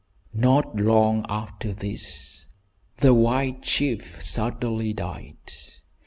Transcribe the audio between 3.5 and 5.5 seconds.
chief suddenly died.